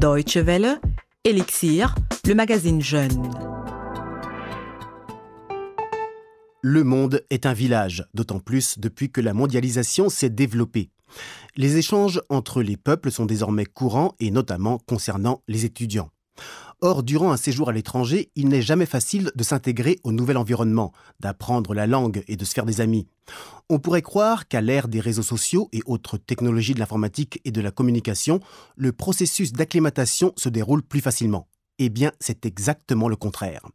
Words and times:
Deutsche 0.00 0.38
Welle, 0.38 0.80
Elixir, 1.24 1.94
le 2.26 2.34
magazine 2.34 2.80
Jeune. 2.80 3.30
Le 6.62 6.84
monde 6.84 7.22
est 7.28 7.44
un 7.44 7.52
village, 7.52 8.06
d'autant 8.14 8.38
plus 8.40 8.78
depuis 8.78 9.12
que 9.12 9.20
la 9.20 9.34
mondialisation 9.34 10.08
s'est 10.08 10.30
développée. 10.30 10.88
Les 11.54 11.76
échanges 11.76 12.22
entre 12.30 12.62
les 12.62 12.78
peuples 12.78 13.10
sont 13.10 13.26
désormais 13.26 13.66
courants 13.66 14.14
et 14.20 14.30
notamment 14.30 14.78
concernant 14.78 15.42
les 15.48 15.66
étudiants. 15.66 16.08
Or, 16.82 17.02
durant 17.02 17.30
un 17.30 17.36
séjour 17.36 17.68
à 17.68 17.72
l'étranger, 17.72 18.30
il 18.36 18.48
n'est 18.48 18.62
jamais 18.62 18.86
facile 18.86 19.30
de 19.34 19.42
s'intégrer 19.44 19.98
au 20.02 20.12
nouvel 20.12 20.38
environnement, 20.38 20.92
d'apprendre 21.20 21.74
la 21.74 21.86
langue 21.86 22.24
et 22.26 22.36
de 22.36 22.44
se 22.46 22.54
faire 22.54 22.64
des 22.64 22.80
amis. 22.80 23.06
On 23.68 23.78
pourrait 23.78 24.00
croire 24.00 24.48
qu'à 24.48 24.62
l'ère 24.62 24.88
des 24.88 25.00
réseaux 25.00 25.22
sociaux 25.22 25.68
et 25.74 25.82
autres 25.84 26.16
technologies 26.16 26.72
de 26.72 26.78
l'informatique 26.78 27.38
et 27.44 27.50
de 27.50 27.60
la 27.60 27.70
communication, 27.70 28.40
le 28.76 28.92
processus 28.92 29.52
d'acclimatation 29.52 30.32
se 30.36 30.48
déroule 30.48 30.82
plus 30.82 31.02
facilement. 31.02 31.48
Eh 31.78 31.90
bien, 31.90 32.12
c'est 32.18 32.46
exactement 32.46 33.08
le 33.08 33.16
contraire. 33.16 33.66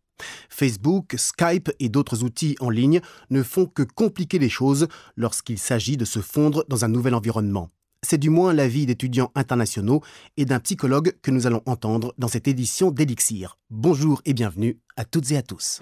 Facebook, 0.50 1.14
Skype 1.16 1.72
et 1.80 1.90
d'autres 1.90 2.24
outils 2.24 2.56
en 2.60 2.72
ligne 2.72 3.02
ne 3.30 3.44
font 3.44 3.68
que 3.68 3.84
compliquer 3.84 4.40
les 4.40 4.50
choses 4.50 4.88
lorsqu'il 5.16 5.60
s'agit 5.60 5.98
de 5.98 6.06
se 6.06 6.22
fondre 6.22 6.66
dans 6.70 6.86
un 6.86 6.90
nouvel 6.90 7.14
environnement. 7.14 7.70
C'est 8.08 8.20
du 8.20 8.30
moins 8.30 8.54
l'avis 8.54 8.86
d'étudiants 8.86 9.32
internationaux 9.34 10.02
et 10.38 10.46
d'un 10.46 10.60
psychologue 10.60 11.14
que 11.24 11.32
nous 11.32 11.48
allons 11.48 11.64
entendre 11.66 12.14
dans 12.20 12.28
cette 12.28 12.48
édition 12.48 12.92
d'Elixir. 12.92 13.58
Bonjour 13.72 14.22
et 14.26 14.36
bienvenue 14.36 14.78
à 14.96 15.06
toutes 15.06 15.32
et 15.32 15.38
à 15.38 15.42
tous. 15.42 15.82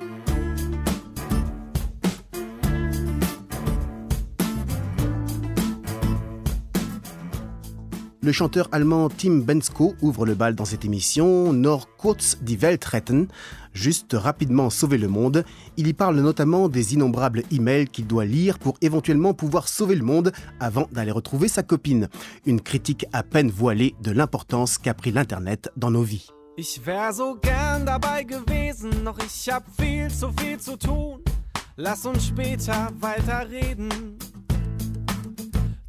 Le 8.23 8.32
chanteur 8.32 8.70
allemand 8.72 9.09
Tim 9.09 9.40
Bensko 9.40 9.95
ouvre 10.02 10.26
le 10.26 10.34
bal 10.34 10.55
dans 10.55 10.63
cette 10.63 10.86
émission, 10.86 11.52
Nord 11.52 11.90
kurz 11.98 12.38
die 12.41 12.55
Welt 12.55 12.85
retten, 12.85 13.27
juste 13.74 14.13
rapidement 14.13 14.70
sauver 14.70 14.98
le 14.98 15.10
monde. 15.10 15.43
Il 15.76 15.88
y 15.88 15.93
parle 15.93 16.21
notamment 16.21 16.70
des 16.70 16.94
innombrables 16.94 17.44
emails 17.51 17.90
qu'il 17.90 18.07
doit 18.07 18.24
lire 18.24 18.60
pour 18.60 18.77
éventuellement 18.79 19.34
pouvoir 19.34 19.68
sauver 19.68 19.96
le 19.96 20.05
monde 20.05 20.32
avant 20.62 20.88
d'aller 20.94 21.12
retrouver 21.12 21.49
sa 21.49 21.63
copine. 21.63 22.07
Une 22.46 22.62
critique 22.62 23.05
à 23.12 23.24
peine 23.24 23.49
voilée 23.49 23.94
de 24.01 24.12
l'importance 24.12 24.77
qu'a 24.77 24.94
pris 24.94 25.12
l'Internet 25.12 25.70
dans 25.76 25.91
nos 25.91 26.04
vies. 26.04 26.29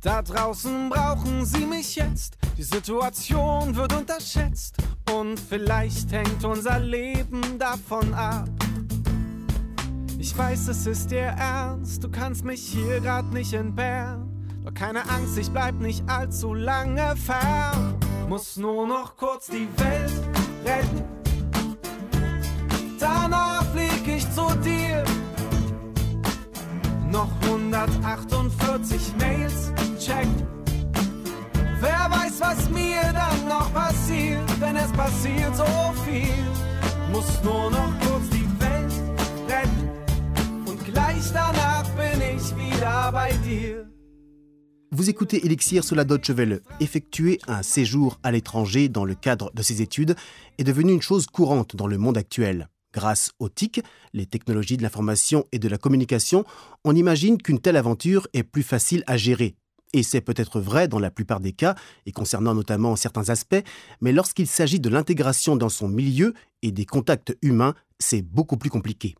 Da 0.04 0.20
draußen 0.20 0.90
brauchen 0.90 1.46
sie 1.46 1.64
mich 1.64 1.96
jetzt. 1.96 2.36
Die 2.58 2.62
Situation 2.62 3.74
wird 3.74 3.94
unterschätzt. 3.94 4.76
Und 5.10 5.40
vielleicht 5.40 6.12
hängt 6.12 6.44
unser 6.44 6.78
Leben 6.78 7.58
davon 7.58 8.12
ab. 8.12 8.50
Ich 10.18 10.36
weiß, 10.36 10.68
es 10.68 10.86
ist 10.86 11.10
dir 11.10 11.34
ernst. 11.38 12.04
Du 12.04 12.10
kannst 12.10 12.44
mich 12.44 12.60
hier 12.60 13.00
grad 13.00 13.32
nicht 13.32 13.54
entbehren. 13.54 14.46
Doch 14.62 14.74
keine 14.74 15.08
Angst, 15.08 15.38
ich 15.38 15.50
bleib 15.50 15.76
nicht 15.76 16.06
allzu 16.06 16.52
lange 16.52 17.16
fern. 17.16 17.94
Muss 18.28 18.58
nur 18.58 18.86
noch 18.86 19.16
kurz 19.16 19.46
die 19.46 19.68
Welt 19.78 20.12
retten. 20.66 21.02
Danach 22.98 23.64
flieg 23.72 24.06
ich 24.06 24.30
zu 24.32 24.54
dir. 24.62 25.02
Noch 27.10 27.30
148 27.46 29.14
Mails 29.18 29.72
Vous 44.92 45.10
écoutez 45.10 45.44
Elixir 45.44 45.84
sur 45.84 45.94
la 45.94 46.04
Deutsche. 46.04 46.30
Effectuer 46.80 47.38
un 47.46 47.62
séjour 47.62 48.18
à 48.22 48.32
l'étranger 48.32 48.88
dans 48.88 49.04
le 49.04 49.14
cadre 49.14 49.50
de 49.52 49.62
ses 49.62 49.82
études 49.82 50.16
est 50.56 50.64
devenu 50.64 50.92
une 50.92 51.02
chose 51.02 51.26
courante 51.26 51.76
dans 51.76 51.86
le 51.86 51.98
monde 51.98 52.16
actuel. 52.16 52.70
Grâce 52.94 53.32
aux 53.40 53.48
TIC, 53.48 53.82
les 54.14 54.24
technologies 54.24 54.78
de 54.78 54.82
l'information 54.82 55.44
et 55.52 55.58
de 55.58 55.68
la 55.68 55.76
communication, 55.76 56.44
on 56.84 56.96
imagine 56.96 57.36
qu'une 57.36 57.60
telle 57.60 57.76
aventure 57.76 58.26
est 58.32 58.44
plus 58.44 58.62
facile 58.62 59.04
à 59.06 59.18
gérer. 59.18 59.56
Et 59.94 60.02
c'est 60.02 60.20
peut-être 60.20 60.60
vrai 60.60 60.88
dans 60.88 60.98
la 60.98 61.12
plupart 61.12 61.38
des 61.38 61.52
cas, 61.52 61.76
et 62.04 62.10
concernant 62.10 62.52
notamment 62.52 62.96
certains 62.96 63.30
aspects, 63.30 63.62
mais 64.00 64.10
lorsqu'il 64.12 64.48
s'agit 64.48 64.80
de 64.80 64.88
l'intégration 64.88 65.54
dans 65.54 65.68
son 65.68 65.86
milieu 65.88 66.34
et 66.62 66.72
des 66.72 66.84
contacts 66.84 67.38
humains, 67.42 67.74
c'est 68.00 68.22
beaucoup 68.22 68.56
plus 68.56 68.70
compliqué. 68.70 69.14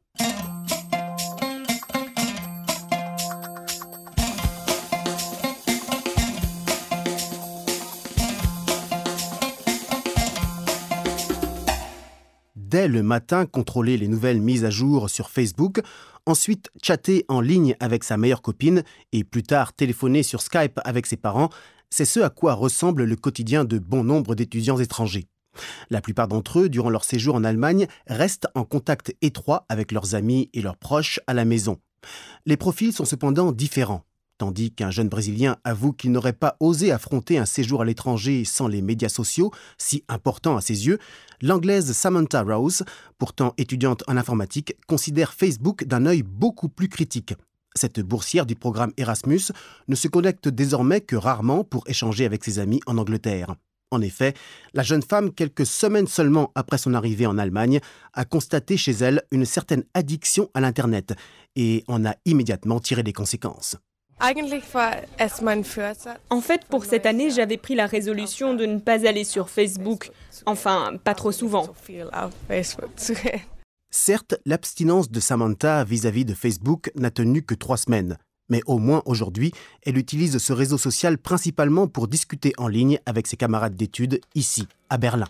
dès 12.74 12.88
le 12.88 13.04
matin 13.04 13.46
contrôler 13.46 13.96
les 13.96 14.08
nouvelles 14.08 14.40
mises 14.40 14.64
à 14.64 14.70
jour 14.70 15.08
sur 15.08 15.30
Facebook, 15.30 15.80
ensuite 16.26 16.70
chatter 16.82 17.24
en 17.28 17.40
ligne 17.40 17.76
avec 17.80 18.04
sa 18.04 18.16
meilleure 18.16 18.42
copine 18.42 18.82
et 19.12 19.24
plus 19.24 19.42
tard 19.42 19.72
téléphoner 19.72 20.22
sur 20.22 20.42
Skype 20.42 20.80
avec 20.84 21.06
ses 21.06 21.16
parents, 21.16 21.50
c'est 21.90 22.04
ce 22.04 22.20
à 22.20 22.30
quoi 22.30 22.54
ressemble 22.54 23.04
le 23.04 23.16
quotidien 23.16 23.64
de 23.64 23.78
bon 23.78 24.04
nombre 24.04 24.34
d'étudiants 24.34 24.78
étrangers. 24.78 25.28
La 25.90 26.00
plupart 26.00 26.28
d'entre 26.28 26.60
eux, 26.60 26.68
durant 26.68 26.90
leur 26.90 27.04
séjour 27.04 27.34
en 27.36 27.44
Allemagne, 27.44 27.86
restent 28.06 28.48
en 28.54 28.64
contact 28.64 29.14
étroit 29.22 29.66
avec 29.68 29.92
leurs 29.92 30.14
amis 30.14 30.50
et 30.52 30.62
leurs 30.62 30.76
proches 30.76 31.20
à 31.26 31.34
la 31.34 31.44
maison. 31.44 31.78
Les 32.46 32.56
profils 32.56 32.92
sont 32.92 33.04
cependant 33.04 33.52
différents. 33.52 34.04
Tandis 34.44 34.72
qu'un 34.72 34.90
jeune 34.90 35.08
Brésilien 35.08 35.56
avoue 35.64 35.94
qu'il 35.94 36.12
n'aurait 36.12 36.34
pas 36.34 36.58
osé 36.60 36.92
affronter 36.92 37.38
un 37.38 37.46
séjour 37.46 37.80
à 37.80 37.86
l'étranger 37.86 38.44
sans 38.44 38.68
les 38.68 38.82
médias 38.82 39.08
sociaux, 39.08 39.50
si 39.78 40.04
importants 40.06 40.58
à 40.58 40.60
ses 40.60 40.86
yeux, 40.86 40.98
l'anglaise 41.40 41.90
Samantha 41.92 42.42
Rose, 42.42 42.84
pourtant 43.16 43.54
étudiante 43.56 44.04
en 44.06 44.18
informatique, 44.18 44.76
considère 44.86 45.32
Facebook 45.32 45.84
d'un 45.84 46.04
œil 46.04 46.22
beaucoup 46.22 46.68
plus 46.68 46.90
critique. 46.90 47.32
Cette 47.74 48.00
boursière 48.00 48.44
du 48.44 48.54
programme 48.54 48.92
Erasmus 48.98 49.50
ne 49.88 49.94
se 49.94 50.08
connecte 50.08 50.48
désormais 50.48 51.00
que 51.00 51.16
rarement 51.16 51.64
pour 51.64 51.88
échanger 51.88 52.26
avec 52.26 52.44
ses 52.44 52.58
amis 52.58 52.80
en 52.84 52.98
Angleterre. 52.98 53.54
En 53.90 54.02
effet, 54.02 54.34
la 54.74 54.82
jeune 54.82 55.02
femme, 55.02 55.32
quelques 55.32 55.64
semaines 55.64 56.06
seulement 56.06 56.52
après 56.54 56.76
son 56.76 56.92
arrivée 56.92 57.26
en 57.26 57.38
Allemagne, 57.38 57.80
a 58.12 58.26
constaté 58.26 58.76
chez 58.76 58.92
elle 58.92 59.22
une 59.30 59.46
certaine 59.46 59.84
addiction 59.94 60.50
à 60.52 60.60
l'Internet 60.60 61.14
et 61.56 61.82
en 61.88 62.04
a 62.04 62.14
immédiatement 62.26 62.78
tiré 62.78 63.02
des 63.02 63.14
conséquences. 63.14 63.76
En 66.30 66.40
fait, 66.40 66.64
pour 66.66 66.84
cette 66.84 67.06
année, 67.06 67.30
j'avais 67.30 67.56
pris 67.56 67.74
la 67.74 67.86
résolution 67.86 68.54
de 68.54 68.66
ne 68.66 68.78
pas 68.78 69.06
aller 69.06 69.24
sur 69.24 69.50
Facebook. 69.50 70.10
Enfin, 70.46 70.92
pas 71.02 71.14
trop 71.14 71.32
souvent. 71.32 71.68
Certes, 73.90 74.34
l'abstinence 74.44 75.10
de 75.10 75.20
Samantha 75.20 75.84
vis-à-vis 75.84 76.24
de 76.24 76.34
Facebook 76.34 76.90
n'a 76.96 77.10
tenu 77.10 77.42
que 77.42 77.54
trois 77.54 77.76
semaines. 77.76 78.18
Mais 78.48 78.60
au 78.66 78.78
moins 78.78 79.02
aujourd'hui, 79.06 79.52
elle 79.82 79.96
utilise 79.96 80.38
ce 80.38 80.52
réseau 80.52 80.78
social 80.78 81.16
principalement 81.16 81.86
pour 81.86 82.08
discuter 82.08 82.52
en 82.58 82.68
ligne 82.68 82.98
avec 83.06 83.26
ses 83.26 83.36
camarades 83.36 83.76
d'études 83.76 84.20
ici, 84.34 84.66
à 84.90 84.98
Berlin. 84.98 85.28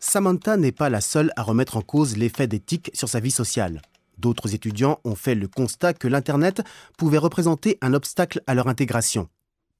Samantha 0.00 0.56
n'est 0.56 0.72
pas 0.72 0.88
la 0.88 1.00
seule 1.00 1.30
à 1.36 1.42
remettre 1.42 1.76
en 1.76 1.82
cause 1.82 2.16
l'effet 2.16 2.46
d'éthique 2.46 2.90
sur 2.94 3.08
sa 3.08 3.20
vie 3.20 3.30
sociale. 3.30 3.82
D'autres 4.18 4.54
étudiants 4.54 5.00
ont 5.04 5.14
fait 5.14 5.34
le 5.34 5.48
constat 5.48 5.94
que 5.94 6.08
l'Internet 6.08 6.62
pouvait 6.98 7.18
représenter 7.18 7.78
un 7.80 7.94
obstacle 7.94 8.42
à 8.46 8.54
leur 8.54 8.68
intégration. 8.68 9.28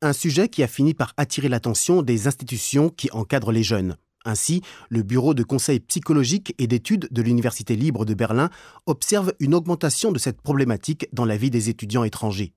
Un 0.02 0.12
sujet 0.12 0.48
qui 0.48 0.62
a 0.62 0.68
fini 0.68 0.92
par 0.92 1.14
attirer 1.16 1.48
l'attention 1.48 2.02
des 2.02 2.26
institutions 2.26 2.90
qui 2.90 3.10
encadrent 3.12 3.52
les 3.52 3.62
jeunes. 3.62 3.96
Ainsi, 4.26 4.60
le 4.90 5.02
Bureau 5.02 5.34
de 5.34 5.44
conseil 5.44 5.80
psychologique 5.80 6.54
et 6.58 6.66
d'études 6.66 7.08
de 7.10 7.22
l'Université 7.22 7.76
libre 7.76 8.04
de 8.04 8.12
Berlin 8.12 8.50
observe 8.84 9.32
une 9.40 9.54
augmentation 9.54 10.12
de 10.12 10.18
cette 10.18 10.42
problématique 10.42 11.08
dans 11.12 11.24
la 11.24 11.36
vie 11.36 11.50
des 11.50 11.70
étudiants 11.70 12.04
étrangers. 12.04 12.52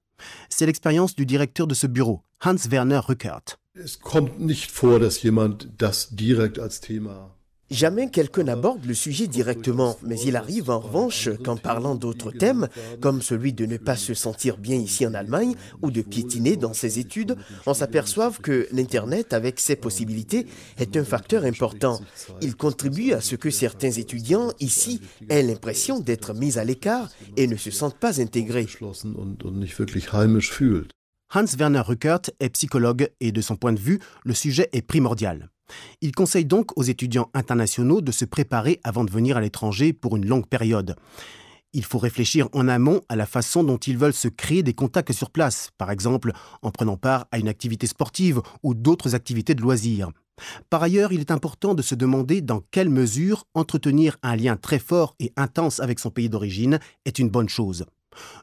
C'est 0.50 0.66
l'expérience 0.66 1.16
du 1.16 1.26
directeur 1.26 1.68
de 1.68 1.76
ce 1.76 1.88
bureau, 1.88 2.24
Hans-Werner 2.44 3.00
Rückert. 3.00 3.60
Jamais 7.72 8.10
quelqu'un 8.10 8.44
n'aborde 8.44 8.86
le 8.86 8.96
sujet 8.96 9.28
directement, 9.28 9.98
mais 10.02 10.20
il 10.22 10.36
arrive 10.36 10.72
en 10.72 10.80
revanche 10.80 11.30
qu'en 11.44 11.56
parlant 11.56 11.94
d'autres 11.94 12.32
thèmes, 12.32 12.68
comme 13.00 13.22
celui 13.22 13.54
de 13.54 13.66
ne 13.66 13.78
pas 13.78 13.96
se 13.96 14.16
sentir 14.16 14.58
bien 14.58 14.76
ici 14.76 15.06
en 15.06 15.14
Allemagne 15.14 15.56
ou 15.82 15.92
de 15.92 16.02
piétiner 16.02 16.56
dans 16.56 16.74
ses 16.74 16.98
études, 16.98 17.36
on 17.68 17.76
s'aperçoive 17.76 18.40
que 18.42 18.68
l'Internet, 18.72 19.34
avec 19.34 19.60
ses 19.60 19.76
possibilités, 19.76 20.48
est 20.78 20.98
un 20.98 21.04
facteur 21.04 21.44
important. 21.44 22.00
Il 22.42 22.56
contribue 22.56 23.14
à 23.14 23.22
ce 23.22 23.36
que 23.36 23.52
certains 23.52 23.92
étudiants 23.92 24.52
ici 24.60 25.02
aient 25.30 25.44
l'impression 25.44 26.00
d'être 26.00 26.34
mis 26.34 26.58
à 26.58 26.64
l'écart 26.64 27.10
et 27.38 27.48
ne 27.48 27.56
se 27.56 27.70
sentent 27.70 28.00
pas 28.00 28.20
intégrés. 28.20 28.68
Hans-Werner 31.32 31.82
Ruckert 31.82 32.22
est 32.40 32.50
psychologue 32.50 33.10
et 33.20 33.32
de 33.32 33.42
son 33.42 33.56
point 33.56 33.74
de 33.74 33.80
vue, 33.80 34.00
le 34.24 34.34
sujet 34.34 34.70
est 34.74 34.82
primordial. 34.82 35.52
Il 36.02 36.14
conseille 36.14 36.46
donc 36.46 36.78
aux 36.78 36.84
étudiants 36.84 37.30
internationaux 37.34 38.02
de 38.02 38.12
se 38.12 38.26
préparer 38.26 38.80
avant 38.84 39.04
de 39.04 39.12
venir 39.12 39.38
à 39.38 39.42
l'étranger 39.42 39.94
pour 39.94 40.18
une 40.18 40.26
longue 40.26 40.48
période. 40.48 40.96
Il 41.74 41.86
faut 41.86 42.00
réfléchir 42.00 42.50
en 42.54 42.68
amont 42.68 43.02
à 43.10 43.16
la 43.16 43.28
façon 43.28 43.64
dont 43.64 43.78
ils 43.78 43.98
veulent 43.98 44.14
se 44.14 44.28
créer 44.28 44.64
des 44.64 44.74
contacts 44.74 45.12
sur 45.12 45.30
place, 45.30 45.70
par 45.78 45.92
exemple 45.92 46.32
en 46.64 46.72
prenant 46.72 46.98
part 46.98 47.28
à 47.32 47.38
une 47.38 47.48
activité 47.48 47.86
sportive 47.86 48.42
ou 48.64 48.74
d'autres 48.74 49.14
activités 49.14 49.54
de 49.54 49.62
loisirs. 49.62 50.10
Par 50.70 50.82
ailleurs, 50.82 51.12
il 51.12 51.20
est 51.20 51.32
important 51.32 51.76
de 51.76 51.82
se 51.82 51.96
demander 51.96 52.42
dans 52.42 52.62
quelle 52.72 52.90
mesure 52.90 53.46
entretenir 53.54 54.18
un 54.24 54.36
lien 54.36 54.56
très 54.56 54.80
fort 54.80 55.16
et 55.20 55.32
intense 55.36 55.80
avec 55.80 56.00
son 56.00 56.10
pays 56.10 56.30
d'origine 56.30 56.80
est 57.06 57.20
une 57.20 57.30
bonne 57.30 57.50
chose. 57.50 57.86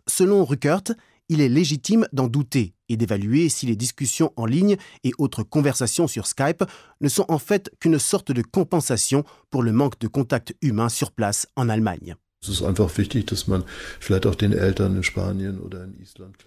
Selon 0.07 0.45
Ruckert, 0.45 0.85
il 1.29 1.41
est 1.41 1.49
légitime 1.49 2.07
d'en 2.13 2.29
douter 2.29 2.75
et 2.89 2.97
d'évaluer 2.97 3.49
si 3.49 3.67
les 3.67 3.77
discussions 3.77 4.33
en 4.37 4.47
ligne 4.47 4.77
et 5.05 5.13
autres 5.19 5.43
conversations 5.43 6.07
sur 6.07 6.27
Skype 6.27 6.65
ne 7.01 7.09
sont 7.09 7.27
en 7.29 7.39
fait 7.39 7.71
qu'une 7.81 7.99
sorte 7.99 8.33
de 8.33 8.43
compensation 8.43 9.25
pour 9.51 9.63
le 9.63 9.73
manque 9.73 9.99
de 9.99 10.09
contact 10.09 10.55
humain 10.63 10.89
sur 10.89 11.13
place 11.13 11.47
en 11.57 11.69
Allemagne. 11.69 12.17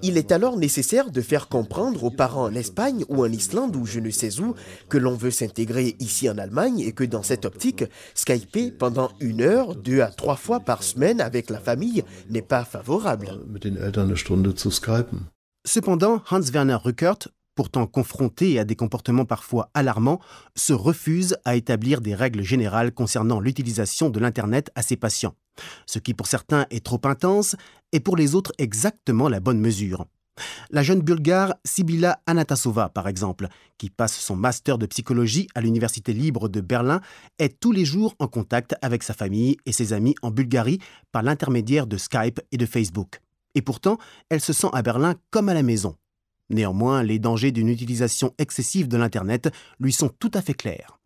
Il 0.01 0.17
est 0.17 0.31
alors 0.31 0.57
nécessaire 0.57 1.11
de 1.11 1.21
faire 1.21 1.47
comprendre 1.47 2.03
aux 2.03 2.11
parents 2.11 2.45
en 2.45 2.53
Espagne 2.53 3.03
ou 3.09 3.23
en 3.23 3.31
Islande 3.31 3.75
ou 3.75 3.85
je 3.85 3.99
ne 3.99 4.09
sais 4.09 4.39
où 4.39 4.55
que 4.87 4.97
l'on 4.97 5.15
veut 5.15 5.31
s'intégrer 5.31 5.95
ici 5.99 6.29
en 6.29 6.37
Allemagne 6.37 6.79
et 6.79 6.93
que 6.93 7.03
dans 7.03 7.23
cette 7.23 7.45
optique, 7.45 7.83
Skyper 8.15 8.71
pendant 8.71 9.11
une 9.19 9.41
heure, 9.41 9.75
deux 9.75 10.01
à 10.01 10.07
trois 10.07 10.37
fois 10.37 10.59
par 10.61 10.83
semaine 10.83 11.19
avec 11.21 11.49
la 11.49 11.59
famille 11.59 12.03
n'est 12.29 12.41
pas 12.41 12.63
favorable. 12.63 13.39
Cependant, 15.65 16.23
Hans-Werner 16.29 16.77
Ruckert 16.81 17.27
pourtant 17.59 17.87
confronté 17.87 18.57
à 18.57 18.63
des 18.63 18.77
comportements 18.77 19.25
parfois 19.25 19.69
alarmants, 19.73 20.21
se 20.55 20.71
refuse 20.71 21.35
à 21.43 21.57
établir 21.57 21.99
des 21.99 22.15
règles 22.15 22.41
générales 22.41 22.93
concernant 22.93 23.41
l'utilisation 23.41 24.09
de 24.09 24.17
l'Internet 24.17 24.71
à 24.75 24.81
ses 24.81 24.95
patients. 24.95 25.35
Ce 25.85 25.99
qui 25.99 26.13
pour 26.13 26.27
certains 26.27 26.65
est 26.69 26.85
trop 26.85 27.01
intense 27.03 27.55
est 27.91 27.99
pour 27.99 28.17
les 28.17 28.35
autres 28.35 28.53
exactement 28.57 29.29
la 29.29 29.39
bonne 29.39 29.59
mesure. 29.59 30.05
La 30.69 30.83
jeune 30.83 31.01
bulgare 31.01 31.55
Sibila 31.65 32.21
Anatasova, 32.25 32.89
par 32.89 33.07
exemple, 33.07 33.47
qui 33.77 33.89
passe 33.89 34.17
son 34.17 34.35
master 34.35 34.77
de 34.77 34.85
psychologie 34.85 35.47
à 35.55 35.61
l'Université 35.61 36.13
libre 36.13 36.49
de 36.49 36.61
Berlin, 36.61 37.01
est 37.39 37.59
tous 37.59 37.71
les 37.71 37.85
jours 37.85 38.15
en 38.19 38.27
contact 38.27 38.75
avec 38.81 39.03
sa 39.03 39.13
famille 39.13 39.57
et 39.65 39.71
ses 39.71 39.93
amis 39.93 40.15
en 40.21 40.31
Bulgarie 40.31 40.79
par 41.11 41.23
l'intermédiaire 41.23 41.87
de 41.87 41.97
Skype 41.97 42.39
et 42.51 42.57
de 42.57 42.65
Facebook. 42.65 43.19
Et 43.55 43.61
pourtant, 43.61 43.97
elle 44.29 44.41
se 44.41 44.53
sent 44.53 44.69
à 44.73 44.81
Berlin 44.81 45.15
comme 45.31 45.49
à 45.49 45.53
la 45.53 45.63
maison. 45.63 45.95
Néanmoins, 46.49 47.03
les 47.03 47.19
dangers 47.19 47.51
d'une 47.51 47.69
utilisation 47.69 48.33
excessive 48.37 48.87
de 48.87 48.97
l'Internet 48.97 49.51
lui 49.79 49.93
sont 49.93 50.09
tout 50.09 50.31
à 50.33 50.41
fait 50.41 50.53
clairs. 50.53 50.98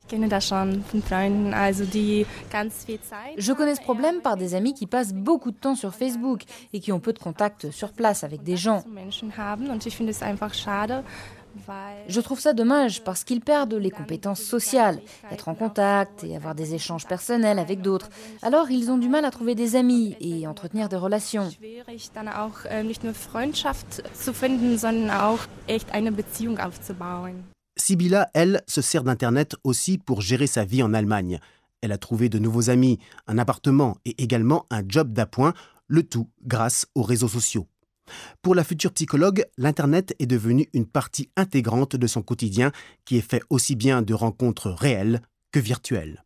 Je 3.37 3.53
connais 3.53 3.75
ce 3.75 3.81
problème 3.81 4.21
par 4.21 4.37
des 4.37 4.55
amis 4.55 4.73
qui 4.73 4.87
passent 4.87 5.13
beaucoup 5.13 5.51
de 5.51 5.57
temps 5.57 5.75
sur 5.75 5.93
Facebook 5.93 6.43
et 6.73 6.79
qui 6.79 6.91
ont 6.91 6.99
peu 6.99 7.13
de 7.13 7.19
contact 7.19 7.71
sur 7.71 7.91
place 7.91 8.23
avec 8.23 8.43
des 8.43 8.57
gens. 8.57 8.83
Je 12.07 12.19
trouve 12.19 12.39
ça 12.39 12.53
dommage 12.53 13.03
parce 13.03 13.23
qu'ils 13.23 13.41
perdent 13.41 13.75
les 13.75 13.91
compétences 13.91 14.41
sociales, 14.41 14.99
être 15.31 15.49
en 15.49 15.55
contact 15.55 16.23
et 16.23 16.35
avoir 16.35 16.55
des 16.55 16.73
échanges 16.73 17.05
personnels 17.05 17.59
avec 17.59 17.81
d'autres. 17.81 18.09
Alors 18.41 18.71
ils 18.71 18.89
ont 18.89 18.97
du 18.97 19.09
mal 19.09 19.25
à 19.25 19.31
trouver 19.31 19.55
des 19.55 19.75
amis 19.75 20.15
et 20.19 20.47
entretenir 20.47 20.89
des 20.89 20.95
relations. 20.95 21.49
Sibylla, 27.85 28.29
elle, 28.33 28.63
se 28.65 28.81
sert 28.81 29.03
d'Internet 29.03 29.57
aussi 29.65 29.97
pour 29.97 30.21
gérer 30.21 30.47
sa 30.47 30.63
vie 30.63 30.81
en 30.81 30.93
Allemagne. 30.93 31.41
Elle 31.81 31.91
a 31.91 31.97
trouvé 31.97 32.29
de 32.29 32.39
nouveaux 32.39 32.69
amis, 32.69 32.97
un 33.27 33.37
appartement 33.37 33.97
et 34.05 34.23
également 34.23 34.65
un 34.69 34.83
job 34.87 35.11
d'appoint, 35.11 35.53
le 35.87 36.03
tout 36.03 36.29
grâce 36.45 36.85
aux 36.95 37.01
réseaux 37.01 37.27
sociaux. 37.27 37.67
Pour 38.41 38.55
la 38.55 38.63
future 38.63 38.93
psychologue, 38.93 39.43
l'Internet 39.57 40.15
est 40.19 40.27
devenu 40.27 40.69
une 40.71 40.85
partie 40.85 41.29
intégrante 41.35 41.97
de 41.97 42.07
son 42.07 42.21
quotidien 42.21 42.71
qui 43.03 43.17
est 43.17 43.29
fait 43.29 43.43
aussi 43.49 43.75
bien 43.75 44.01
de 44.01 44.13
rencontres 44.13 44.69
réelles 44.69 45.21
que 45.51 45.59
virtuelles. 45.59 46.23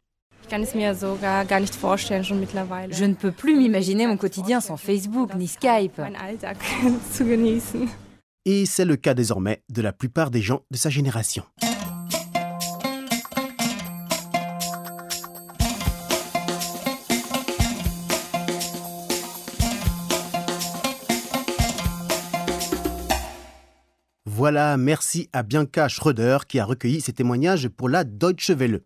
Je 2.92 3.06
ne 3.06 3.16
peux 3.16 3.32
plus 3.32 3.56
m'imaginer 3.56 4.06
mon 4.06 4.18
quotidien 4.18 4.62
sans 4.62 4.78
Facebook 4.78 5.34
ni 5.34 5.48
Skype. 5.48 6.00
Et 8.50 8.66
c'est 8.66 8.86
le 8.86 8.96
cas 8.96 9.14
désormais 9.14 9.62
de 9.68 9.82
la 9.82 9.92
plupart 9.92 10.32
des 10.32 10.42
gens 10.42 10.62
de 10.72 10.78
sa 10.78 10.90
génération. 10.90 11.44
Voilà, 24.26 24.78
merci 24.78 25.28
à 25.34 25.44
Bianca 25.44 25.90
Schröder 25.90 26.38
qui 26.48 26.60
a 26.60 26.64
recueilli 26.64 27.02
ces 27.02 27.12
témoignages 27.12 27.68
pour 27.68 27.90
la 27.90 28.06
Deutsche 28.06 28.52
Welle. 28.52 28.80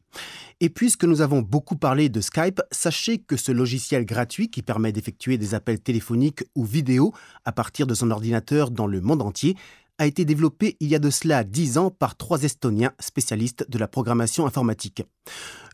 Et 0.63 0.69
puisque 0.69 1.05
nous 1.05 1.21
avons 1.21 1.41
beaucoup 1.41 1.75
parlé 1.75 2.07
de 2.07 2.21
Skype, 2.21 2.61
sachez 2.69 3.17
que 3.17 3.35
ce 3.35 3.51
logiciel 3.51 4.05
gratuit 4.05 4.51
qui 4.51 4.61
permet 4.61 4.91
d'effectuer 4.91 5.39
des 5.39 5.55
appels 5.55 5.79
téléphoniques 5.79 6.43
ou 6.53 6.63
vidéo 6.63 7.13
à 7.45 7.51
partir 7.51 7.87
de 7.87 7.95
son 7.95 8.11
ordinateur 8.11 8.69
dans 8.69 8.85
le 8.85 9.01
monde 9.01 9.23
entier 9.23 9.57
a 9.97 10.05
été 10.05 10.23
développé 10.23 10.77
il 10.79 10.87
y 10.87 10.95
a 10.95 10.99
de 10.99 11.09
cela 11.09 11.43
dix 11.43 11.79
ans 11.79 11.89
par 11.89 12.15
trois 12.15 12.43
Estoniens 12.43 12.93
spécialistes 12.99 13.69
de 13.69 13.77
la 13.79 13.87
programmation 13.87 14.45
informatique. 14.45 15.03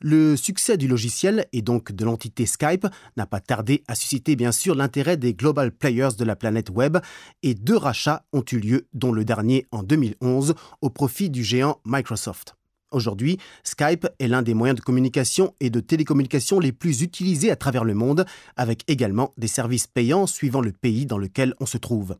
Le 0.01 0.37
succès 0.37 0.77
du 0.77 0.87
logiciel 0.87 1.47
et 1.51 1.61
donc 1.61 1.91
de 1.91 2.05
l'entité 2.05 2.45
Skype 2.45 2.87
n'a 3.17 3.25
pas 3.25 3.41
tardé 3.41 3.83
à 3.89 3.95
susciter 3.95 4.37
bien 4.37 4.53
sûr 4.53 4.73
l'intérêt 4.73 5.17
des 5.17 5.33
global 5.33 5.71
players 5.71 6.15
de 6.17 6.23
la 6.23 6.37
planète 6.37 6.69
web 6.69 6.97
et 7.43 7.55
deux 7.55 7.77
rachats 7.77 8.25
ont 8.31 8.43
eu 8.53 8.59
lieu, 8.59 8.87
dont 8.93 9.11
le 9.11 9.25
dernier 9.25 9.65
en 9.71 9.83
2011 9.83 10.55
au 10.81 10.89
profit 10.89 11.29
du 11.29 11.43
géant 11.43 11.81
Microsoft. 11.85 12.56
Aujourd'hui, 12.91 13.37
Skype 13.63 14.07
est 14.19 14.27
l'un 14.27 14.41
des 14.41 14.53
moyens 14.53 14.79
de 14.79 14.83
communication 14.83 15.53
et 15.59 15.69
de 15.69 15.79
télécommunication 15.79 16.59
les 16.59 16.71
plus 16.71 17.01
utilisés 17.01 17.51
à 17.51 17.55
travers 17.55 17.83
le 17.83 17.93
monde, 17.93 18.25
avec 18.55 18.83
également 18.87 19.33
des 19.37 19.47
services 19.47 19.87
payants 19.87 20.27
suivant 20.27 20.61
le 20.61 20.71
pays 20.71 21.05
dans 21.05 21.17
lequel 21.17 21.53
on 21.59 21.65
se 21.65 21.77
trouve 21.77 22.15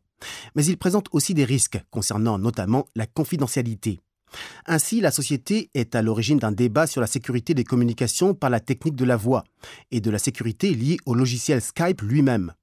mais 0.55 0.65
il 0.65 0.77
présente 0.77 1.07
aussi 1.11 1.33
des 1.33 1.45
risques 1.45 1.81
concernant 1.91 2.37
notamment 2.37 2.87
la 2.95 3.05
confidentialité. 3.05 3.99
Ainsi, 4.65 4.99
la 4.99 5.11
société 5.11 5.69
est 5.73 5.95
à 5.95 6.01
l'origine 6.01 6.39
d'un 6.39 6.51
débat 6.51 6.85
sur 6.85 6.99
la 6.99 7.07
sécurité 7.07 7.53
des 7.53 7.63
communications 7.63 8.33
par 8.33 8.49
la 8.49 8.59
technique 8.59 8.95
de 8.95 9.05
la 9.05 9.15
voix 9.15 9.45
et 9.91 10.01
de 10.01 10.11
la 10.11 10.19
sécurité 10.19 10.71
liée 10.71 10.97
au 11.05 11.13
logiciel 11.13 11.61
Skype 11.61 12.01
lui-même. 12.01 12.53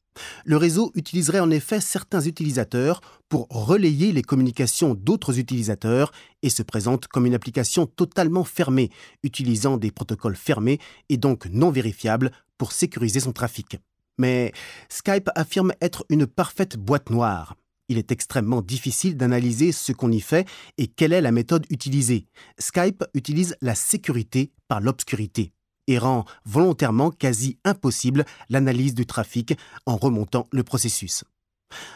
Le 0.44 0.56
réseau 0.56 0.92
utiliserait 0.94 1.40
en 1.40 1.50
effet 1.50 1.80
certains 1.80 2.21
utilisateurs 2.21 3.00
pour 3.28 3.49
relayer 3.49 4.12
les 4.12 4.23
communications 4.23 4.94
d'autres 4.94 5.38
utilisateurs 5.38 6.12
et 6.42 6.50
se 6.50 6.62
présente 6.62 7.09
comme 7.09 7.26
une 7.26 7.35
application 7.35 7.87
totalement 7.87 8.44
fermée, 8.44 8.90
utilisant 9.23 9.76
des 9.76 9.90
protocoles 9.90 10.37
fermés 10.37 10.78
et 11.09 11.16
donc 11.16 11.47
non 11.47 11.71
vérifiables 11.71 12.30
pour 12.59 12.73
sécuriser 12.73 13.21
son 13.21 13.33
trafic. 13.33 13.78
Mais 14.18 14.52
Skype 14.88 15.30
affirme 15.35 15.73
être 15.80 16.04
une 16.09 16.26
parfaite 16.26 16.76
boîte 16.76 17.11
noire. 17.11 17.56
Il 17.88 17.99
est 17.99 18.12
extrêmement 18.12 18.62
difficile 18.62 19.16
d'analyser 19.16 19.73
ce 19.73 19.92
qu'on 19.92 20.12
y 20.12 20.21
fait 20.21 20.49
et 20.78 20.87
quelle 20.87 21.12
est 21.12 21.21
la 21.21 21.33
méthode 21.33 21.66
utilisée. 21.71 22.26
Skype 22.59 23.04
utilise 23.14 23.56
la 23.61 23.75
sécurité 23.75 24.52
par 24.68 24.80
l'obscurité 24.80 25.53
et 25.86 25.98
rend 25.98 26.24
volontairement 26.44 27.10
quasi 27.10 27.58
impossible 27.64 28.24
l'analyse 28.48 28.94
du 28.94 29.06
trafic 29.06 29.58
en 29.86 29.96
remontant 29.96 30.46
le 30.52 30.62
processus. 30.62 31.24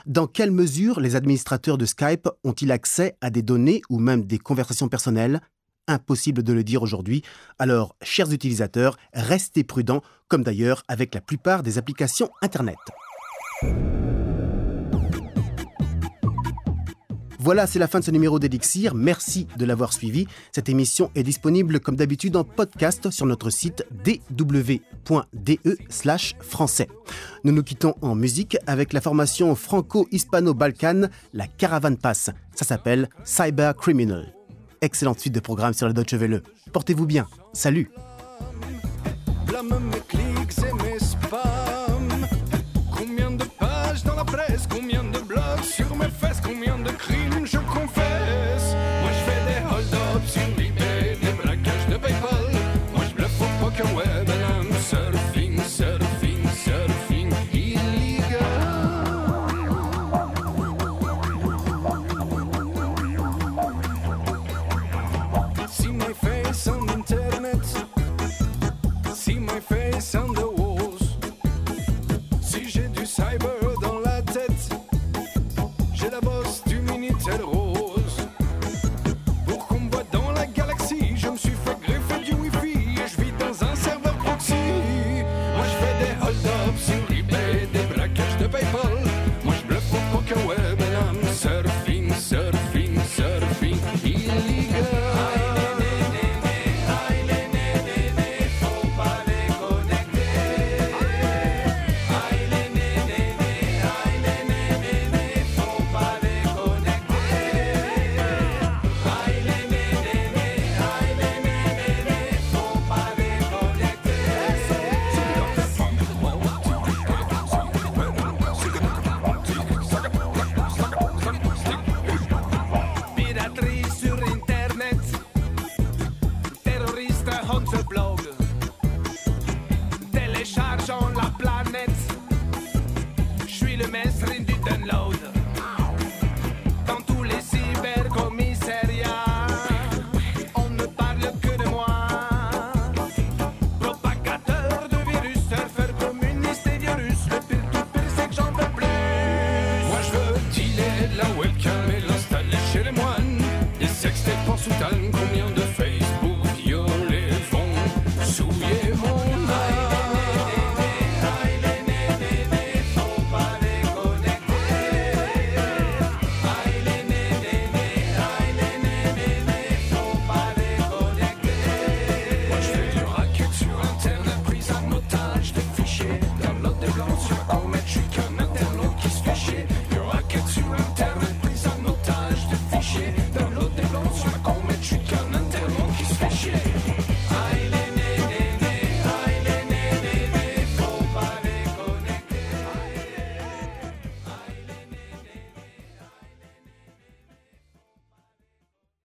Dans 0.06 0.26
quelle 0.26 0.50
mesure 0.50 1.00
les 1.00 1.16
administrateurs 1.16 1.78
de 1.78 1.86
Skype 1.86 2.28
ont-ils 2.44 2.72
accès 2.72 3.16
à 3.20 3.30
des 3.30 3.42
données 3.42 3.82
ou 3.90 3.98
même 3.98 4.24
des 4.24 4.38
conversations 4.38 4.88
personnelles? 4.88 5.40
Impossible 5.86 6.42
de 6.42 6.52
le 6.52 6.64
dire 6.64 6.82
aujourd'hui. 6.82 7.22
Alors, 7.58 7.96
chers 8.02 8.32
utilisateurs, 8.32 8.98
restez 9.14 9.64
prudents, 9.64 10.02
comme 10.28 10.42
d'ailleurs 10.42 10.82
avec 10.88 11.14
la 11.14 11.20
plupart 11.20 11.62
des 11.62 11.78
applications 11.78 12.30
Internet. 12.42 12.76
Voilà, 17.48 17.66
c'est 17.66 17.78
la 17.78 17.88
fin 17.88 18.00
de 18.00 18.04
ce 18.04 18.10
numéro 18.10 18.38
d'Elixir. 18.38 18.94
Merci 18.94 19.46
de 19.56 19.64
l'avoir 19.64 19.94
suivi. 19.94 20.26
Cette 20.52 20.68
émission 20.68 21.10
est 21.14 21.22
disponible 21.22 21.80
comme 21.80 21.96
d'habitude 21.96 22.36
en 22.36 22.44
podcast 22.44 23.10
sur 23.10 23.24
notre 23.24 23.48
site 23.48 23.86
dw.de 24.04 24.78
français. 26.42 26.88
Nous 27.44 27.52
nous 27.52 27.62
quittons 27.62 27.94
en 28.02 28.14
musique 28.14 28.58
avec 28.66 28.92
la 28.92 29.00
formation 29.00 29.54
franco-hispano-balkane, 29.54 31.08
la 31.32 31.46
Caravane 31.46 31.96
Pass. 31.96 32.28
Ça 32.54 32.66
s'appelle 32.66 33.08
Cyber 33.24 33.74
Criminal. 33.74 34.34
Excellente 34.82 35.18
suite 35.18 35.34
de 35.34 35.40
programmes 35.40 35.72
sur 35.72 35.86
la 35.86 35.94
Deutsche 35.94 36.12
Welle. 36.12 36.42
Portez-vous 36.74 37.06
bien. 37.06 37.26
Salut. 37.54 37.90